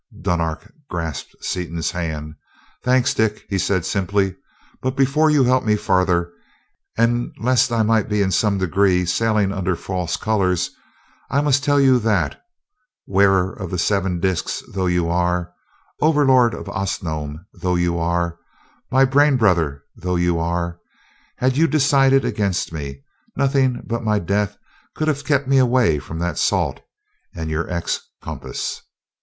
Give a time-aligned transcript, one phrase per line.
[0.19, 2.33] Dunark grasped Seaton's hand.
[2.83, 4.35] "Thanks, Dick," he said, simply.
[4.81, 6.31] "But before you help me farther,
[6.97, 10.71] and lest I might be in some degree sailing under false colors,
[11.29, 12.41] I must tell you that,
[13.05, 15.53] wearer of the seven disks though you are,
[16.01, 18.39] Overlord of Osnome though you are,
[18.91, 20.79] my brain brother though you are;
[21.35, 23.03] had you decided against me,
[23.35, 24.57] nothing but my death
[24.95, 26.81] could have kept me away from that salt
[27.35, 28.81] and your 'X' compass."